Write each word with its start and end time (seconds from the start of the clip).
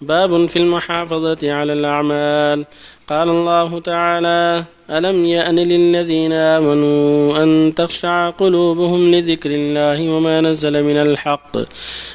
باب 0.00 0.46
في 0.46 0.56
المحافظة 0.58 1.52
على 1.52 1.72
الأعمال. 1.72 2.66
قال 3.08 3.28
الله 3.28 3.80
تعالى 3.80 4.64
ألم 4.90 5.24
يأن 5.26 5.58
للذين 5.58 6.32
آمنوا 6.32 7.42
أن 7.42 7.72
تخشع 7.76 8.30
قلوبهم 8.30 9.14
لذكر 9.14 9.50
الله 9.50 10.10
وما 10.10 10.40
نزل 10.40 10.82
من 10.84 10.96
الحق 10.96 11.56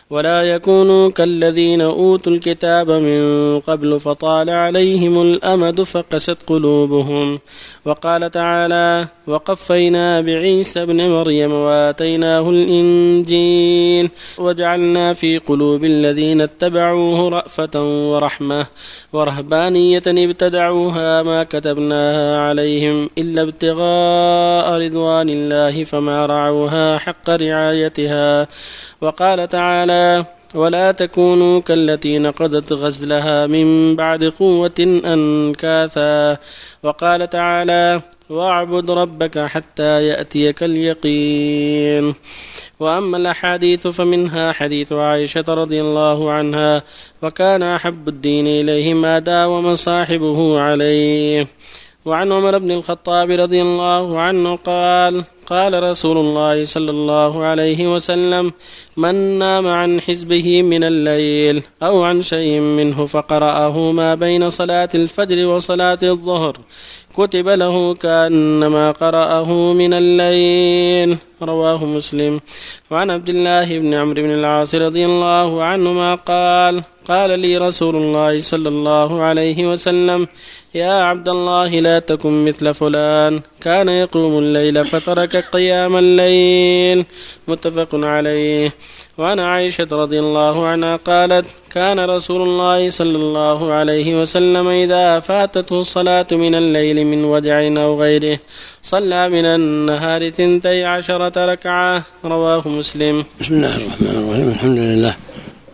ولا 0.10 0.42
يكونوا 0.44 1.10
كالذين 1.10 1.82
أوتوا 1.82 2.32
الكتاب 2.32 2.92
من 2.92 3.60
قبل 3.60 4.00
فطال 4.00 4.50
عليهم 4.50 5.22
الأمد 5.22 5.82
فقست 5.82 6.38
قلوبهم 6.48 7.40
وقال 7.86 8.32
تعالى 8.32 9.08
وقفينا 9.28 10.22
بعيسى 10.22 10.82
ابن 10.82 11.10
مريم 11.10 11.52
وآتيناه 11.54 12.50
الإنجيل 12.50 14.10
وجعلنا 14.38 15.14
في 15.14 15.38
قلوب 15.38 15.86
الذين 15.86 16.42
اتبعوه 16.42 17.30
رأفة 17.30 17.72
ورحمة 18.12 18.66
ورهبانية 19.14 20.04
ابتدعوها 20.84 21.24
ما 21.24 21.44
كتبناها 21.44 22.40
عليهم 22.40 23.10
إلا 23.18 23.42
ابتغاء 23.42 24.78
رضوان 24.78 25.30
الله 25.30 25.84
فما 25.84 26.26
رعوها 26.26 26.98
حق 26.98 27.30
رعايتها. 27.30 28.48
وقال 29.02 29.48
تعالى 29.48 30.26
ولا 30.56 30.92
تكونوا 30.92 31.62
كالتي 31.62 32.20
نقضت 32.20 32.74
غزلها 32.74 33.48
من 33.48 33.96
بعد 33.96 34.24
قوة 34.24 35.02
أنكاثا. 35.06 36.38
وقال 36.84 37.30
تعالى 37.30 38.02
واعبد 38.30 38.92
ربك 38.92 39.40
حتى 39.40 40.08
يأتيك 40.08 40.64
اليقين. 40.64 42.16
وأما 42.80 43.18
الأحاديث 43.18 43.88
فمنها 43.88 44.52
حديث 44.52 44.94
عائشة 44.94 45.46
رضي 45.50 45.82
الله 45.82 46.32
عنها 46.32 46.84
وكان 47.22 47.64
أحب 47.64 48.08
الدين 48.08 48.48
إليه 48.48 48.94
ما 48.94 49.20
داوم 49.20 49.76
صاحبه 49.76 50.60
عليه. 50.60 51.48
وعن 52.06 52.32
عمر 52.32 52.58
بن 52.58 52.72
الخطاب 52.72 53.32
رضي 53.32 53.62
الله 53.62 54.20
عنه 54.20 54.56
قال 54.56 55.24
قال 55.48 55.84
رسول 55.84 56.18
الله 56.18 56.66
صلى 56.66 56.92
الله 56.92 57.44
عليه 57.44 57.94
وسلم 57.94 58.52
من 58.98 59.16
نام 59.40 59.68
عن 59.68 60.02
حزبه 60.02 60.62
من 60.62 60.84
الليل 60.84 61.64
أو 61.84 62.04
عن 62.04 62.22
شيء 62.22 62.60
منه 62.60 63.06
فقرأه 63.06 63.92
ما 63.92 64.16
بين 64.16 64.50
صلاة 64.50 64.90
الفجر 64.96 65.46
وصلاة 65.46 65.98
الظهر. 66.04 66.58
كتب 67.18 67.48
له 67.48 67.96
كأنما 67.96 68.92
قرأه 68.92 69.74
من 69.74 69.94
الليل. 69.94 71.18
رواه 71.42 71.86
مسلم. 71.86 72.40
وعن 72.92 73.12
عبد 73.12 73.30
الله 73.30 73.80
بن 73.80 73.94
عمرو 73.94 74.22
بن 74.24 74.34
العاص 74.34 74.76
رضي 74.76 75.06
الله 75.06 75.64
عنهما 75.64 76.16
قال 76.16 76.84
قال 77.08 77.40
لي 77.40 77.58
رسول 77.58 77.96
الله 77.96 78.42
صلى 78.42 78.70
الله 78.70 79.22
عليه 79.22 79.72
وسلم 79.72 80.28
يا 80.76 80.94
عبد 80.94 81.30
الله 81.30 81.80
لا 81.80 82.00
تكن 82.00 82.46
مثل 82.46 82.74
فلان. 82.74 83.42
كان 83.62 83.90
يقوم 83.90 84.38
الليل 84.38 84.86
فترك 84.86 85.36
قيام 85.36 85.98
الليل. 85.98 87.06
متفق 87.48 87.90
عليه. 87.94 88.74
وعن 89.18 89.40
عائشة 89.40 89.88
رضي 89.92 90.20
الله 90.20 90.68
عنها 90.68 90.96
قالت 90.96 91.46
كان 91.72 92.00
رسول 92.00 92.42
الله 92.42 92.90
صلى 92.90 93.18
الله 93.18 93.74
عليه 93.74 94.22
وسلم 94.22 94.68
إذا 94.68 95.20
فاتته 95.20 95.82
الصلاة 95.82 96.28
من 96.32 96.56
الليل 96.56 97.06
من 97.06 97.24
وجع 97.24 97.68
أو 97.84 98.02
غيره 98.02 98.40
صلى 98.82 99.30
من 99.30 99.46
النهار 99.46 100.30
ثنتي 100.30 100.84
عشرة 100.84 101.46
ركعة. 101.46 102.04
رواه 102.26 102.68
مسلم. 102.68 103.26
بسم 103.42 103.54
الله 103.54 103.76
الرحمن 103.76 104.08
الرحيم. 104.08 104.50
الحمد 104.50 104.78
لله. 104.78 105.16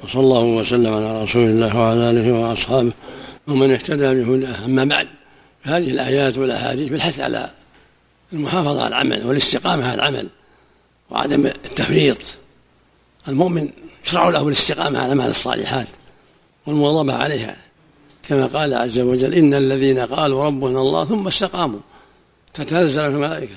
وصلى 0.03 0.21
الله 0.21 0.44
وسلم 0.44 0.94
على 0.94 1.23
رسول 1.23 1.44
الله 1.44 1.77
وعلى 1.77 2.09
آله 2.09 2.31
وأصحابه 2.31 2.91
ومن 3.47 3.71
اهتدى 3.71 4.23
بهداه. 4.23 4.66
أما 4.66 4.83
بعد 4.83 5.07
هذه 5.63 5.89
الآيات 5.91 6.38
والأحاديث 6.38 6.89
بالحث 6.89 7.19
على 7.19 7.49
المحافظة 8.33 8.79
على 8.79 8.88
العمل 8.88 9.27
والاستقامة 9.27 9.85
على 9.85 9.95
العمل 9.95 10.28
وعدم 11.09 11.45
التفريط 11.45 12.17
المؤمن 13.29 13.69
يشرع 14.06 14.29
له 14.29 14.47
الاستقامة 14.47 15.00
على 15.00 15.06
الأعمال 15.06 15.29
الصالحات 15.29 15.88
والمواظبة 16.67 17.13
عليها. 17.13 17.56
كما 18.29 18.45
قال 18.45 18.73
عز 18.73 19.00
وجل 19.00 19.34
إن 19.34 19.53
الذين 19.53 20.00
قالوا 20.00 20.44
ربنا 20.44 20.79
الله 20.79 21.06
ثم 21.06 21.28
استقاموا. 21.28 21.79
تتنزل 22.53 23.01
الملائكة. 23.01 23.56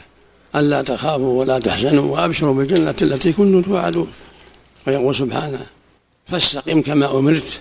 ألا 0.57 0.83
تخافوا 0.83 1.41
ولا 1.41 1.59
تحزنوا 1.59 2.13
وأبشروا 2.13 2.55
بالجنة 2.55 2.95
التي 3.03 3.33
كنتم 3.33 3.63
توعدون. 3.63 4.11
ويقول 4.87 5.15
سبحانه 5.15 5.67
فاستقم 6.27 6.83
كما 6.83 7.19
أمرت. 7.19 7.61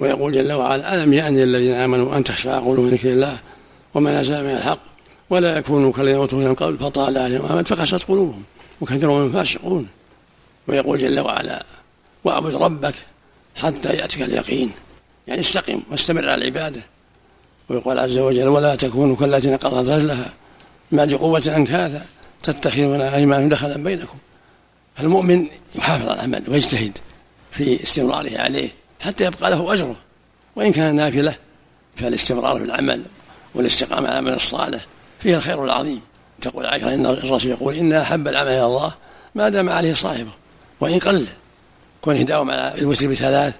ويقول 0.00 0.32
جل 0.32 0.52
وعلا 0.52 0.94
ألم 0.94 1.12
يأن 1.12 1.38
الذين 1.38 1.74
آمنوا 1.74 2.16
أن 2.16 2.24
تخشع 2.24 2.58
قلوبهم 2.58 2.88
ذكر 2.88 3.08
الله 3.08 3.38
وما 3.94 4.20
نزل 4.20 4.44
من 4.44 4.50
الحق 4.50 4.78
ولا 5.30 5.58
يكونوا 5.58 5.92
كالذين 5.92 6.16
أوتوا 6.16 6.38
من 6.38 6.54
قبل 6.54 6.78
فطال 6.78 7.18
عليهم 7.18 7.62
فقست 7.62 8.02
قلوبهم 8.04 8.42
وكثير 8.80 9.10
من 9.10 9.32
فاسقون 9.32 9.86
ويقول 10.68 10.98
جل 10.98 11.20
وعلا 11.20 11.64
واعبد 12.24 12.54
ربك 12.54 12.94
حتى 13.56 13.88
يأتيك 13.88 14.22
اليقين. 14.22 14.70
يعني 15.26 15.40
استقم 15.40 15.82
واستمر 15.90 16.30
على 16.30 16.34
العبادة. 16.34 16.82
ويقول 17.68 17.98
عز 17.98 18.18
وجل 18.18 18.48
ولا 18.48 18.74
تكونوا 18.74 19.16
كالتي 19.16 19.50
نقضت 19.50 19.74
غزلها 19.74 20.32
بعد 20.92 21.14
قوة 21.14 21.42
أنكاثا 21.56 22.06
تتخذون 22.42 23.00
أيمان 23.00 23.48
دخلا 23.48 23.76
بينكم. 23.76 24.18
فالمؤمن 24.96 25.48
يحافظ 25.74 26.08
على 26.08 26.14
العمل 26.14 26.42
ويجتهد 26.48 26.98
في 27.50 27.82
استمراره 27.82 28.38
عليه 28.38 28.68
حتى 29.00 29.24
يبقى 29.24 29.50
له 29.50 29.74
أجره. 29.74 29.96
وإن 30.56 30.72
كان 30.72 30.94
نافلة 30.94 31.36
فالاستمرار 31.96 32.58
في 32.58 32.64
العمل 32.64 33.02
والاستقامة 33.54 34.08
على 34.08 34.18
العمل 34.18 34.32
الصالح 34.32 34.86
فيه 35.20 35.36
الخير 35.36 35.64
العظيم. 35.64 36.00
تقول 36.40 36.66
عائشة 36.66 36.94
إن 36.94 37.06
الرسول 37.06 37.50
يقول 37.50 37.74
إن 37.74 37.92
أحب 37.92 38.28
العمل 38.28 38.48
إلى 38.48 38.66
الله 38.66 38.94
ما 39.34 39.48
دام 39.48 39.68
عليه 39.68 39.92
صاحبه. 39.92 40.30
وإن 40.80 40.98
قل 40.98 41.26
كونه 42.00 42.20
يداوم 42.20 42.50
على 42.50 42.74
الوتر 42.78 43.08
بثلاث 43.08 43.54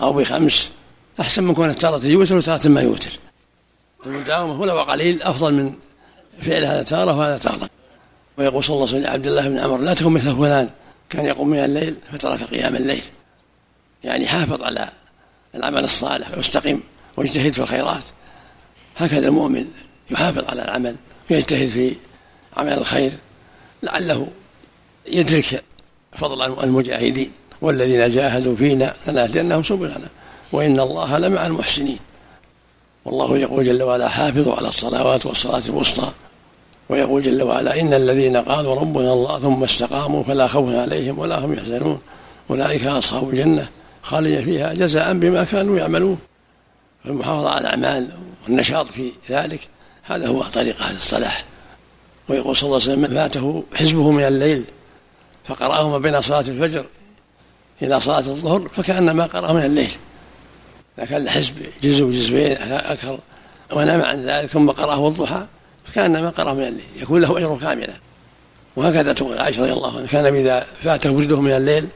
أو 0.00 0.12
بخمس 0.12 0.70
أحسن 1.20 1.44
من 1.44 1.54
كونه 1.54 1.72
تارة 1.72 2.06
يوتر 2.06 2.36
وتارة 2.36 2.68
ما 2.68 2.80
يوتر. 2.80 3.10
المداومة 4.06 4.64
هنا 4.64 4.72
وقليل 4.72 5.22
أفضل 5.22 5.54
من 5.54 5.74
فعل 6.42 6.64
هذا 6.64 6.82
تارة 6.82 7.18
وهذا 7.18 7.38
تارة. 7.38 7.70
ويقول 8.38 8.64
صلى 8.64 8.74
الله 8.74 8.88
عليه 8.88 8.98
وسلم 8.98 9.12
عبد 9.12 9.26
الله 9.26 9.48
بن 9.48 9.58
عمر 9.58 9.78
لا 9.78 9.94
تكن 9.94 10.12
مثل 10.12 10.36
فلان 10.36 10.70
كان 11.10 11.24
يقوم 11.24 11.48
من 11.48 11.58
الليل 11.58 11.96
فترك 12.12 12.42
قيام 12.42 12.76
الليل. 12.76 13.02
يعني 14.04 14.26
حافظ 14.26 14.62
على 14.62 14.88
العمل 15.54 15.84
الصالح 15.84 16.36
واستقم 16.36 16.80
واجتهد 17.16 17.52
في 17.52 17.58
الخيرات. 17.58 18.04
هكذا 18.96 19.28
المؤمن 19.28 19.66
يحافظ 20.10 20.44
على 20.48 20.64
العمل 20.64 20.96
ويجتهد 21.30 21.68
في 21.68 21.94
عمل 22.56 22.72
الخير 22.72 23.12
لعله 23.82 24.28
يدرك 25.06 25.64
فضل 26.12 26.42
المجاهدين 26.64 27.30
والذين 27.62 28.10
جاهدوا 28.10 28.56
فينا 28.56 28.94
لنهدينهم 29.06 29.62
سبلنا. 29.62 30.08
وإن 30.52 30.80
الله 30.80 31.18
لمع 31.18 31.46
المحسنين. 31.46 31.98
والله 33.04 33.38
يقول 33.38 33.64
جل 33.64 33.82
وعلا 33.82 34.08
حافظوا 34.08 34.54
على 34.54 34.68
الصلوات 34.68 35.26
والصلاة 35.26 35.62
الوسطى. 35.68 36.12
ويقول 36.88 37.22
جل 37.22 37.42
وعلا 37.42 37.80
إن 37.80 37.94
الذين 37.94 38.36
قالوا 38.36 38.74
ربنا 38.74 39.12
الله 39.12 39.38
ثم 39.38 39.64
استقاموا 39.64 40.22
فلا 40.22 40.46
خوف 40.46 40.74
عليهم 40.74 41.18
ولا 41.18 41.44
هم 41.44 41.52
يحزنون. 41.52 41.98
أولئك 42.50 42.86
أصحاب 42.86 43.30
الجنة 43.30 43.68
خالد 44.02 44.44
فيها 44.44 44.74
جزاء 44.74 45.14
بما 45.14 45.44
كانوا 45.44 45.78
يعملون. 45.78 46.18
فالمحافظة 47.04 47.50
على 47.50 47.60
الأعمال 47.60 48.08
والنشاط 48.44 48.86
في 48.86 49.12
ذلك 49.30 49.60
هذا 50.02 50.28
هو 50.28 50.42
طريق 50.42 50.82
أهل 50.82 50.96
الصلاح. 50.96 51.44
ويقول 52.28 52.56
صلى 52.56 52.66
الله 52.66 52.82
عليه 52.82 52.92
وسلم 52.92 53.14
فاته 53.14 53.64
حزبه 53.74 54.10
من 54.10 54.24
الليل 54.24 54.64
فقرأه 55.48 55.88
ما 55.88 55.98
بين 55.98 56.20
صلاة 56.20 56.40
الفجر 56.40 56.86
إلى 57.82 58.00
صلاة 58.00 58.18
الظهر 58.18 58.68
فكأنما 58.68 59.26
قرأه 59.26 59.52
من 59.52 59.64
الليل. 59.64 59.90
لكن 60.98 61.16
الحزب 61.16 61.66
جزء 61.82 62.04
وجزئين 62.04 62.56
أكثر 62.72 63.18
ونام 63.72 64.02
عن 64.02 64.22
ذلك 64.22 64.48
ثم 64.48 64.70
قرأه 64.70 65.08
الضحى 65.08 65.46
فكأنما 65.84 66.30
قرأه 66.30 66.54
من 66.54 66.62
الليل. 66.62 66.86
يكون 66.96 67.20
له 67.20 67.38
أجر 67.38 67.58
كاملا 67.58 67.94
وهكذا 68.76 69.12
تقول 69.12 69.38
عائشة 69.38 69.62
رضي 69.62 69.72
الله 69.72 69.96
عنها 69.96 70.06
كان 70.06 70.36
إذا 70.36 70.60
فاته 70.60 71.12
ورده 71.12 71.40
من 71.40 71.52
الليل 71.52 71.88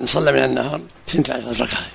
إن 0.00 0.06
صلى 0.06 0.32
من 0.32 0.44
النهار 0.44 0.80
سنت 1.06 1.30
عشرة 1.30 1.64
ركعة. 1.64 1.86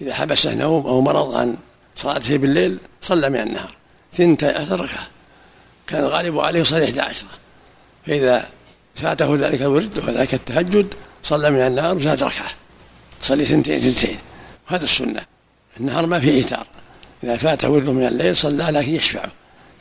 إذا 0.00 0.14
حبسه 0.14 0.54
نوم 0.54 0.86
أو 0.86 1.00
مرض 1.00 1.34
عن 1.34 1.56
صلاته 1.94 2.36
بالليل 2.36 2.78
صلى 3.00 3.30
من 3.30 3.40
النهار 3.40 3.74
ثنتي 4.12 4.46
عشر 4.46 4.80
ركعة. 4.80 5.06
كان 5.86 6.04
الغالب 6.04 6.38
عليه 6.38 6.60
يصلي 6.60 6.84
إحدى 6.84 7.00
عشرة. 7.00 7.28
فإذا 8.06 8.48
فاته 8.94 9.36
ذلك 9.36 9.62
الورد 9.62 9.98
وذلك 9.98 10.34
التهجد 10.34 10.94
صلى 11.22 11.50
من 11.50 11.60
النهار 11.60 11.96
وزاد 11.96 12.22
ركعة. 12.22 12.50
صلي 13.20 13.44
ثنتين 13.44 13.80
ثنتين. 13.80 14.18
هذا 14.66 14.84
السنة. 14.84 15.20
النهار 15.80 16.06
ما 16.06 16.20
فيه 16.20 16.30
إيتار 16.30 16.66
إذا 17.24 17.36
فاته 17.36 17.70
ورده 17.70 17.92
من 17.92 18.06
الليل 18.06 18.36
صلى 18.36 18.64
لكن 18.64 18.94
يشفعه 18.94 19.30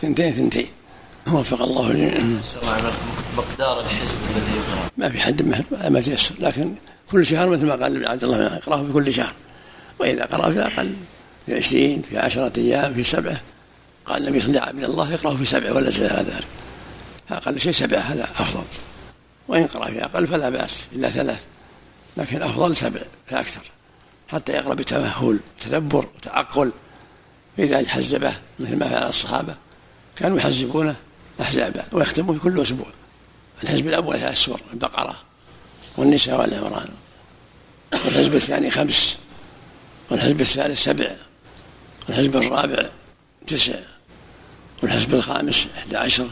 ثنتين 0.01 0.33
ثنتين. 0.33 0.67
وفق 1.27 1.61
الله 1.61 1.91
الجميع. 1.91 2.39
مقدار 3.37 3.79
الحزب 3.79 4.17
الذي 4.35 4.57
يقرأ. 4.57 4.89
ما 4.97 5.09
في 5.09 5.19
حد 5.19 5.41
ما 5.41 5.89
ما 5.89 6.01
تيسر. 6.01 6.35
لكن 6.39 6.75
كل 7.11 7.25
شهر 7.25 7.49
مثل 7.49 7.65
ما 7.65 7.75
قال 7.75 8.07
عبد 8.07 8.23
الله 8.23 8.55
يقرأه 8.55 8.83
في 8.83 8.93
كل 8.93 9.13
شهر. 9.13 9.33
وإذا 9.99 10.25
قرأ 10.25 10.51
في 10.51 10.59
أقل 10.59 10.93
في 11.45 11.57
عشرين 11.57 12.01
في 12.09 12.17
عشرة 12.17 12.51
أيام 12.57 12.93
في 12.93 13.03
سبعة. 13.03 13.41
قال 14.05 14.27
النبي 14.27 14.41
صلى 14.41 14.49
الله 14.49 14.61
عليه 14.61 14.85
الله 14.85 15.13
يقرأ 15.13 15.35
في 15.35 15.45
سبعة 15.45 15.73
ولا 15.73 15.89
زال 15.89 16.13
على 16.13 16.21
ذلك 16.21 16.47
أقل 17.31 17.59
شيء 17.59 17.71
سبعة 17.71 17.99
هذا 17.99 18.23
أفضل. 18.23 18.63
وإن 19.47 19.67
قرأ 19.67 19.85
في 19.85 20.03
أقل 20.03 20.27
فلا 20.27 20.49
بأس 20.49 20.87
إلا 20.93 21.09
ثلاث 21.09 21.45
لكن 22.17 22.41
أفضل 22.41 22.75
سبع 22.75 23.01
فأكثر 23.25 23.71
حتى 24.27 24.51
يقرأ 24.51 24.73
بتمهل 24.73 25.39
تدبر 25.59 26.05
وتعقل 26.15 26.71
فإذا 27.57 27.89
حزبه 27.89 28.33
مثل 28.59 28.75
ما 28.75 28.89
فعل 28.89 29.09
الصحابة. 29.09 29.55
كانوا 30.15 30.37
يحزبونه 30.37 30.95
أحزابا 31.41 31.85
ويختمون 31.91 32.39
كل 32.39 32.61
أسبوع. 32.61 32.87
الحزب 33.63 33.87
الأول 33.87 34.19
ثلاث 34.19 34.37
سور 34.37 34.61
البقرة 34.73 35.15
والنساء 35.97 36.39
والعمران. 36.39 36.89
والحزب 37.91 38.35
الثاني 38.35 38.71
خمس 38.71 39.17
والحزب 40.11 40.41
الثالث 40.41 40.83
سبع 40.83 41.15
والحزب 42.07 42.35
الرابع 42.35 42.89
تسع 43.47 43.79
والحزب 44.83 45.15
الخامس 45.15 45.67
إحدى 45.77 45.97
عشر 45.97 46.29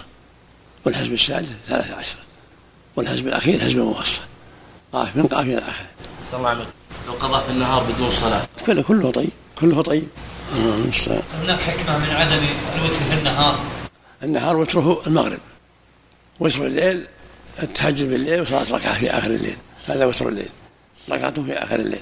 والحزب 0.86 1.14
السادس 1.14 1.50
ثلاثة 1.68 1.96
عشر. 1.96 2.18
والحزب 2.96 3.28
الأخير 3.28 3.60
حزب 3.60 3.78
الموصل. 3.78 4.22
قاف 4.94 5.16
من 5.16 5.28
قاف 5.28 5.42
إلى 5.42 5.58
آخره 5.58 5.88
صلى 6.32 6.38
الله 6.38 6.50
عليه 6.50 6.66
لو 7.08 7.14
قضى 7.14 7.44
في 7.46 7.50
النهار 7.52 7.84
بدون 7.84 8.12
صلاة؟ 8.12 8.42
كله 8.66 8.84
كله 8.84 9.12
طيب. 9.12 9.30
كله 9.60 9.82
طيب. 9.82 10.08
هناك 11.44 11.60
حكمة 11.60 11.98
من 11.98 12.10
عدم 12.10 12.44
الوتر 12.78 12.94
في 12.94 13.14
النهار. 13.14 13.60
النهار 14.24 14.58
وتره 14.58 15.02
المغرب. 15.08 15.40
وتر 16.40 16.66
الليل 16.66 17.08
التهجد 17.64 18.10
بالليل 18.10 18.42
وصلاة 18.42 18.72
ركعة 18.72 18.94
في 18.94 19.10
آخر 19.10 19.32
الليل. 19.32 19.58
هذا 19.88 20.06
وتر 20.06 20.28
الليل. 20.28 20.50
ركعة 21.12 21.44
في 21.44 21.54
آخر 21.54 21.80
الليل. 21.80 22.02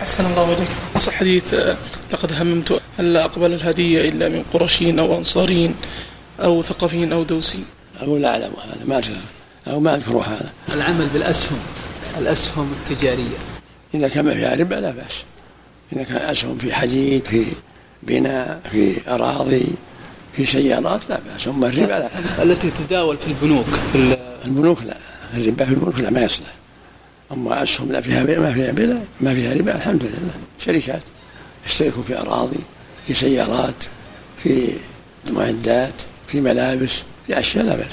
أحسن 0.00 0.26
الله 0.26 0.52
إليك. 0.52 0.68
صح 0.96 1.12
حديث 1.12 1.54
آه، 1.54 1.76
لقد 2.12 2.32
هممت 2.32 2.80
ألا 3.00 3.24
أقبل 3.24 3.52
الهدية 3.52 4.08
إلا 4.08 4.28
من 4.28 4.44
قرشين 4.52 4.98
أو 4.98 5.18
أنصارين 5.18 5.74
أو 6.40 6.62
ثقفين 6.62 7.12
أو 7.12 7.22
دوسين. 7.22 7.64
أقول 8.00 8.22
لا 8.22 8.30
أعلم 8.30 8.52
هذا 8.64 8.84
ما 8.84 8.98
أذكر 8.98 9.16
أو 9.66 9.80
ما 9.80 9.94
أذكر 9.94 10.16
هذا 10.16 10.52
العمل 10.74 11.06
بالأسهم 11.06 11.58
الأسهم 12.18 12.72
التجارية. 12.72 13.36
إذا 13.94 14.08
كان 14.08 14.34
فيها 14.34 14.54
ربا 14.54 14.74
لا 14.74 14.90
بأس. 14.90 15.24
إذا 15.92 16.02
كان 16.02 16.16
أسهم 16.16 16.58
في 16.58 16.74
حديد 16.74 17.24
في 17.24 17.44
بناء 18.02 18.60
في 18.72 18.94
أراضي 19.08 19.66
في 20.36 20.46
سيارات 20.46 21.00
لا 21.08 21.20
بأس. 21.20 21.48
أما 21.48 21.66
الربا 21.66 21.86
لا. 21.86 22.42
التي 22.42 22.70
تداول 22.70 23.16
في 23.16 23.26
البنوك. 23.26 23.66
البنوك 24.44 24.82
لا. 24.82 24.96
الربا 25.34 25.64
في 25.64 25.70
البنوك 25.70 26.00
لا 26.00 26.10
ما 26.10 26.22
يصلح. 26.22 26.52
أما 27.32 27.62
أسهم 27.62 27.92
لا 27.92 28.00
فيها 28.00 28.24
ما 28.24 28.52
فيها 28.52 28.70
ربا 28.70 29.00
ما 29.20 29.34
فيها 29.34 29.54
ربا 29.54 29.76
الحمد 29.76 30.02
لله 30.02 30.34
شركات 30.58 31.02
يشتركوا 31.66 32.02
في 32.02 32.18
أراضي 32.18 32.58
في 33.06 33.14
سيارات 33.14 33.74
في 34.42 34.68
معدات 35.30 35.94
في 36.28 36.40
ملابس 36.40 36.92
في 37.26 37.38
أشياء 37.38 37.64
لا 37.64 37.76
بأس. 37.76 37.92